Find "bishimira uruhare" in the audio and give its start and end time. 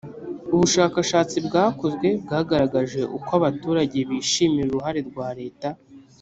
4.09-5.01